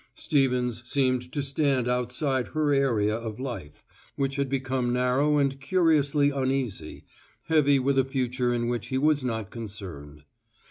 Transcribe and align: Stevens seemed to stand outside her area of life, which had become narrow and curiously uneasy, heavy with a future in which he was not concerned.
Stevens 0.15 0.81
seemed 0.83 1.31
to 1.31 1.43
stand 1.43 1.87
outside 1.87 2.47
her 2.47 2.73
area 2.73 3.15
of 3.15 3.39
life, 3.39 3.83
which 4.15 4.37
had 4.37 4.49
become 4.49 4.91
narrow 4.91 5.37
and 5.37 5.61
curiously 5.61 6.31
uneasy, 6.31 7.05
heavy 7.43 7.77
with 7.77 7.99
a 7.99 8.03
future 8.03 8.51
in 8.51 8.67
which 8.67 8.87
he 8.87 8.97
was 8.97 9.23
not 9.23 9.51
concerned. 9.51 10.23